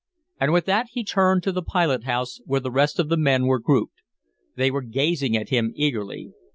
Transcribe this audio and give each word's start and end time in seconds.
And 0.39 0.51
with 0.51 0.65
that 0.65 0.87
he 0.93 1.03
turned 1.03 1.43
to 1.43 1.51
the 1.51 1.61
pilot 1.61 2.05
house, 2.05 2.41
where 2.45 2.59
the 2.59 2.71
rest 2.71 2.97
of 2.97 3.07
the 3.09 3.17
men 3.17 3.45
were 3.45 3.59
grouped. 3.59 4.01
They 4.55 4.71
were 4.71 4.81
gazing 4.81 5.37
at 5.37 5.49
him 5.49 5.73
eagerly. 5.75 6.31